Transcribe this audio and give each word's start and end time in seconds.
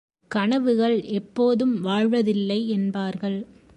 கனவுகள் 0.31 1.01
எப்போதும் 1.01 1.81
வாழ்வதில்லை 1.81 2.69
என்பார்கள். 2.69 3.39